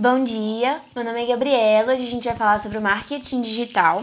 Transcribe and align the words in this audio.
Bom 0.00 0.24
dia, 0.24 0.80
meu 0.96 1.04
nome 1.04 1.22
é 1.22 1.26
Gabriela, 1.26 1.92
hoje 1.92 2.04
a 2.04 2.10
gente 2.10 2.24
vai 2.24 2.34
falar 2.34 2.58
sobre 2.58 2.78
o 2.78 2.80
marketing 2.80 3.42
digital. 3.42 4.02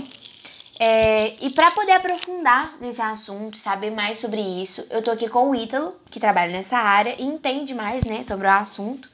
É, 0.79 1.33
e 1.43 1.49
para 1.49 1.71
poder 1.71 1.93
aprofundar 1.93 2.77
nesse 2.79 3.01
assunto, 3.01 3.57
saber 3.57 3.89
mais 3.89 4.19
sobre 4.19 4.39
isso, 4.39 4.85
eu 4.91 5.01
tô 5.01 5.09
aqui 5.09 5.27
com 5.27 5.49
o 5.49 5.55
Ítalo, 5.55 5.95
que 6.11 6.19
trabalha 6.19 6.51
nessa 6.51 6.77
área 6.77 7.15
e 7.17 7.23
entende 7.23 7.73
mais 7.73 8.03
né, 8.03 8.21
sobre 8.21 8.45
o 8.45 8.51
assunto. 8.51 9.09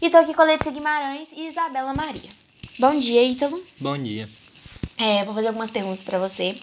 E 0.00 0.08
tô 0.08 0.16
aqui 0.16 0.32
com 0.32 0.40
a 0.40 0.46
Letícia 0.46 0.72
Guimarães 0.72 1.28
e 1.36 1.48
Isabela 1.48 1.92
Maria. 1.92 2.30
Bom 2.78 2.98
dia, 2.98 3.22
Ítalo. 3.22 3.62
Bom 3.78 3.98
dia. 3.98 4.26
É, 4.96 5.22
vou 5.26 5.34
fazer 5.34 5.48
algumas 5.48 5.70
perguntas 5.70 6.04
para 6.04 6.18
você. 6.18 6.56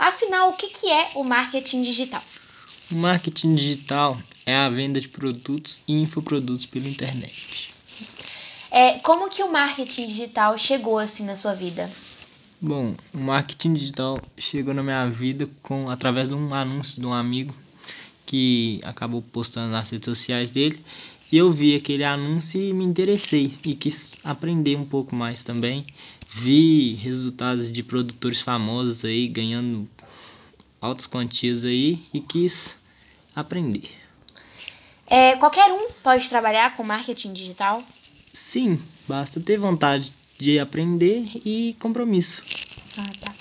Afinal, 0.00 0.50
o 0.50 0.54
que, 0.54 0.66
que 0.66 0.90
é 0.90 1.10
o 1.14 1.22
marketing 1.22 1.82
digital? 1.82 2.24
O 2.90 2.96
marketing 2.96 3.54
digital 3.54 4.18
é 4.44 4.56
a 4.56 4.68
venda 4.68 5.00
de 5.00 5.08
produtos 5.08 5.80
e 5.86 6.02
infoprodutos 6.02 6.66
pela 6.66 6.88
internet. 6.88 7.69
É, 8.70 8.98
como 9.00 9.28
que 9.28 9.42
o 9.42 9.50
marketing 9.50 10.06
digital 10.06 10.56
chegou 10.56 10.98
assim 10.98 11.24
na 11.24 11.34
sua 11.34 11.54
vida? 11.54 11.90
Bom, 12.60 12.94
o 13.12 13.18
marketing 13.18 13.74
digital 13.74 14.22
chegou 14.38 14.72
na 14.72 14.82
minha 14.82 15.08
vida 15.08 15.48
com 15.62 15.90
através 15.90 16.28
de 16.28 16.34
um 16.34 16.54
anúncio 16.54 17.00
de 17.00 17.06
um 17.06 17.12
amigo 17.12 17.54
que 18.26 18.80
acabou 18.84 19.22
postando 19.22 19.72
nas 19.72 19.90
redes 19.90 20.04
sociais 20.04 20.50
dele 20.50 20.78
e 21.32 21.38
eu 21.38 21.52
vi 21.52 21.74
aquele 21.74 22.04
anúncio 22.04 22.60
e 22.60 22.72
me 22.72 22.84
interessei 22.84 23.52
e 23.64 23.74
quis 23.74 24.12
aprender 24.22 24.76
um 24.76 24.84
pouco 24.84 25.16
mais 25.16 25.42
também. 25.42 25.86
Vi 26.28 26.94
resultados 26.94 27.72
de 27.72 27.82
produtores 27.82 28.40
famosos 28.40 29.04
aí 29.04 29.26
ganhando 29.26 29.88
altas 30.80 31.06
quantias 31.06 31.64
aí 31.64 32.02
e 32.12 32.20
quis 32.20 32.76
aprender. 33.34 33.90
É, 35.06 35.34
qualquer 35.36 35.72
um 35.72 35.90
pode 36.02 36.28
trabalhar 36.28 36.76
com 36.76 36.84
marketing 36.84 37.32
digital? 37.32 37.82
Sim, 38.32 38.80
basta 39.08 39.40
ter 39.40 39.58
vontade 39.58 40.12
de 40.38 40.58
aprender 40.58 41.28
e 41.44 41.76
compromisso. 41.78 42.42
Ah, 42.96 43.10
tá. 43.20 43.34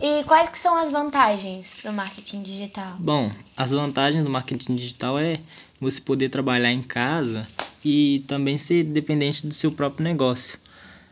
E 0.00 0.24
quais 0.24 0.48
que 0.48 0.58
são 0.58 0.76
as 0.76 0.90
vantagens 0.90 1.76
do 1.84 1.92
marketing 1.92 2.42
digital? 2.42 2.96
Bom, 2.98 3.30
as 3.56 3.70
vantagens 3.70 4.24
do 4.24 4.30
marketing 4.30 4.76
digital 4.76 5.18
é 5.18 5.40
você 5.78 6.00
poder 6.00 6.30
trabalhar 6.30 6.72
em 6.72 6.82
casa 6.82 7.46
e 7.84 8.24
também 8.26 8.58
ser 8.58 8.84
dependente 8.84 9.46
do 9.46 9.52
seu 9.52 9.70
próprio 9.70 10.04
negócio. 10.04 10.58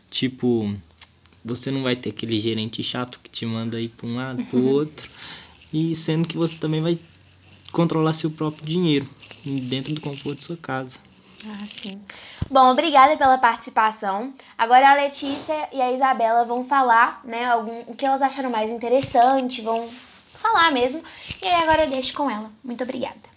Tipo, 0.09 0.75
você 1.45 1.69
não 1.69 1.83
vai 1.83 1.95
ter 1.95 2.09
aquele 2.09 2.39
gerente 2.39 2.81
chato 2.83 3.19
que 3.23 3.29
te 3.29 3.45
manda 3.45 3.79
ir 3.79 3.89
para 3.89 4.07
um 4.07 4.15
lado, 4.15 4.43
para 4.45 4.59
o 4.59 4.65
outro, 4.73 5.07
e 5.71 5.95
sendo 5.95 6.27
que 6.27 6.35
você 6.35 6.55
também 6.57 6.81
vai 6.81 6.99
controlar 7.71 8.13
seu 8.13 8.31
próprio 8.31 8.65
dinheiro 8.65 9.07
dentro 9.45 9.93
do 9.93 10.01
conforto 10.01 10.39
de 10.39 10.45
sua 10.45 10.57
casa. 10.57 10.97
Ah, 11.45 11.65
sim. 11.67 12.01
Bom, 12.49 12.71
obrigada 12.71 13.15
pela 13.15 13.37
participação. 13.37 14.33
Agora 14.57 14.89
a 14.89 14.95
Letícia 14.95 15.69
e 15.71 15.81
a 15.81 15.91
Isabela 15.91 16.43
vão 16.43 16.65
falar, 16.65 17.21
né, 17.23 17.45
algum, 17.45 17.81
o 17.87 17.95
que 17.95 18.05
elas 18.05 18.21
acharam 18.21 18.49
mais 18.49 18.69
interessante, 18.69 19.61
vão 19.61 19.89
falar 20.33 20.71
mesmo. 20.71 21.01
E 21.41 21.47
aí 21.47 21.63
agora 21.63 21.85
eu 21.85 21.89
deixo 21.89 22.13
com 22.13 22.29
ela. 22.29 22.51
Muito 22.63 22.83
obrigada. 22.83 23.29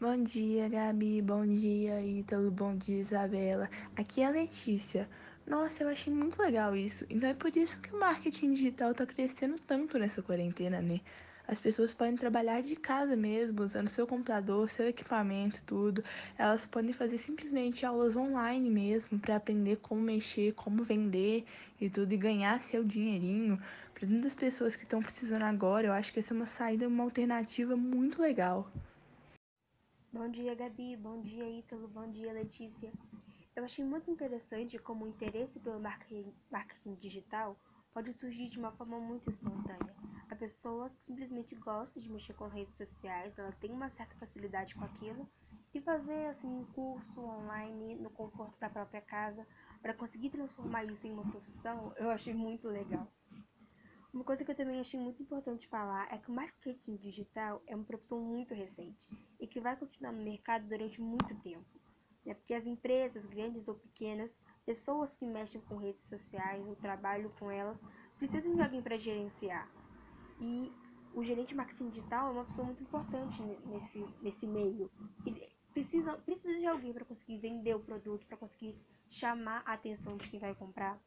Bom 0.00 0.16
dia, 0.22 0.68
Gabi. 0.68 1.20
Bom 1.20 1.44
dia, 1.44 2.00
Ítalo. 2.00 2.52
Bom 2.52 2.76
dia, 2.76 3.00
Isabela. 3.00 3.68
Aqui 3.96 4.20
é 4.20 4.26
a 4.26 4.30
Letícia. 4.30 5.08
Nossa, 5.44 5.82
eu 5.82 5.88
achei 5.88 6.12
muito 6.12 6.40
legal 6.40 6.76
isso. 6.76 7.04
Então 7.10 7.28
é 7.28 7.34
por 7.34 7.56
isso 7.56 7.80
que 7.80 7.92
o 7.92 7.98
marketing 7.98 8.52
digital 8.52 8.94
tá 8.94 9.04
crescendo 9.04 9.56
tanto 9.66 9.98
nessa 9.98 10.22
quarentena, 10.22 10.80
né? 10.80 11.00
As 11.48 11.58
pessoas 11.58 11.94
podem 11.94 12.14
trabalhar 12.14 12.60
de 12.60 12.76
casa 12.76 13.16
mesmo, 13.16 13.62
usando 13.62 13.88
seu 13.88 14.06
computador, 14.06 14.68
seu 14.68 14.86
equipamento, 14.86 15.64
tudo. 15.64 16.04
Elas 16.36 16.66
podem 16.66 16.92
fazer 16.92 17.16
simplesmente 17.16 17.86
aulas 17.86 18.16
online 18.16 18.68
mesmo 18.68 19.18
para 19.18 19.36
aprender 19.36 19.76
como 19.76 20.02
mexer, 20.02 20.52
como 20.52 20.84
vender 20.84 21.46
e 21.80 21.88
tudo 21.88 22.12
e 22.12 22.18
ganhar 22.18 22.60
seu 22.60 22.84
dinheirinho. 22.84 23.58
Para 23.94 24.06
tantas 24.06 24.34
pessoas 24.34 24.76
que 24.76 24.82
estão 24.82 25.00
precisando 25.00 25.44
agora, 25.44 25.86
eu 25.86 25.92
acho 25.94 26.12
que 26.12 26.18
essa 26.18 26.34
é 26.34 26.36
uma 26.36 26.46
saída, 26.46 26.86
uma 26.86 27.04
alternativa 27.04 27.74
muito 27.74 28.20
legal. 28.20 28.70
Bom 30.12 30.28
dia, 30.28 30.54
Gabi. 30.54 30.96
Bom 30.96 31.22
dia, 31.22 31.48
Ítalo. 31.48 31.88
Bom 31.88 32.10
dia, 32.10 32.30
Letícia. 32.30 32.92
Eu 33.56 33.64
achei 33.64 33.82
muito 33.82 34.10
interessante 34.10 34.78
como 34.78 35.06
o 35.06 35.08
interesse 35.08 35.58
pelo 35.60 35.80
marketing, 35.80 36.30
marketing 36.50 36.94
digital 36.96 37.58
pode 37.94 38.12
surgir 38.12 38.50
de 38.50 38.58
uma 38.58 38.70
forma 38.72 39.00
muito 39.00 39.30
espontânea. 39.30 40.17
A 40.30 40.36
pessoa 40.36 40.90
simplesmente 40.90 41.54
gosta 41.54 41.98
de 41.98 42.10
mexer 42.10 42.34
com 42.34 42.48
redes 42.48 42.76
sociais, 42.76 43.38
ela 43.38 43.52
tem 43.52 43.70
uma 43.70 43.88
certa 43.88 44.14
facilidade 44.16 44.74
com 44.74 44.84
aquilo 44.84 45.26
e 45.72 45.80
fazer 45.80 46.26
assim 46.26 46.46
um 46.46 46.64
curso 46.66 47.20
online 47.20 47.94
no 47.94 48.10
conforto 48.10 48.58
da 48.58 48.68
própria 48.68 49.00
casa 49.00 49.46
para 49.80 49.94
conseguir 49.94 50.30
transformar 50.30 50.84
isso 50.84 51.06
em 51.06 51.12
uma 51.12 51.30
profissão, 51.30 51.94
eu 51.96 52.10
achei 52.10 52.34
muito 52.34 52.68
legal. 52.68 53.10
Uma 54.12 54.24
coisa 54.24 54.44
que 54.44 54.50
eu 54.50 54.56
também 54.56 54.80
achei 54.80 54.98
muito 54.98 55.22
importante 55.22 55.68
falar 55.68 56.12
é 56.12 56.18
que 56.18 56.30
o 56.30 56.34
marketing 56.34 56.96
digital 56.96 57.62
é 57.66 57.74
uma 57.74 57.84
profissão 57.84 58.20
muito 58.20 58.54
recente 58.54 58.98
e 59.40 59.46
que 59.46 59.60
vai 59.60 59.76
continuar 59.76 60.12
no 60.12 60.22
mercado 60.22 60.66
durante 60.66 61.00
muito 61.00 61.34
tempo. 61.40 61.66
Né? 62.24 62.34
Porque 62.34 62.54
as 62.54 62.66
empresas, 62.66 63.24
grandes 63.24 63.68
ou 63.68 63.74
pequenas, 63.74 64.40
pessoas 64.66 65.14
que 65.16 65.26
mexem 65.26 65.60
com 65.60 65.76
redes 65.76 66.04
sociais 66.04 66.66
ou 66.66 66.74
trabalham 66.76 67.30
com 67.38 67.50
elas, 67.50 67.82
precisam 68.18 68.54
de 68.54 68.62
alguém 68.62 68.82
para 68.82 68.98
gerenciar. 68.98 69.70
E 70.40 70.72
o 71.14 71.22
gerente 71.22 71.48
de 71.48 71.54
marketing 71.54 71.88
digital 71.88 72.28
é 72.28 72.32
uma 72.32 72.44
pessoa 72.44 72.66
muito 72.66 72.82
importante 72.82 73.42
nesse, 73.66 74.04
nesse 74.22 74.46
meio. 74.46 74.90
Ele 75.26 75.48
precisa, 75.72 76.12
precisa 76.18 76.58
de 76.58 76.66
alguém 76.66 76.92
para 76.92 77.04
conseguir 77.04 77.38
vender 77.38 77.74
o 77.74 77.80
produto, 77.80 78.26
para 78.26 78.36
conseguir 78.36 78.76
chamar 79.08 79.62
a 79.64 79.72
atenção 79.72 80.16
de 80.16 80.28
quem 80.28 80.38
vai 80.38 80.54
comprar. 80.54 80.98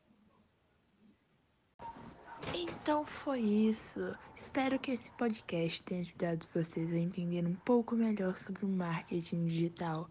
Então 2.54 3.06
foi 3.06 3.40
isso. 3.40 4.00
Espero 4.36 4.80
que 4.80 4.92
esse 4.92 5.12
podcast 5.12 5.82
tenha 5.84 6.02
ajudado 6.02 6.48
vocês 6.54 6.94
a 6.94 6.98
entender 6.98 7.46
um 7.46 7.56
pouco 7.56 7.96
melhor 7.96 8.36
sobre 8.36 8.66
o 8.66 8.68
marketing 8.68 9.46
digital. 9.46 10.10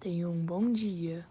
Tenham 0.00 0.32
um 0.32 0.44
bom 0.44 0.72
dia. 0.72 1.26